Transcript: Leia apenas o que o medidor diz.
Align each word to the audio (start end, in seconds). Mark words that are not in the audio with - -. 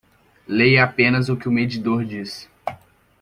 Leia 0.47 0.83
apenas 0.83 1.29
o 1.29 1.37
que 1.37 1.47
o 1.47 1.51
medidor 1.51 2.03
diz. 2.03 2.49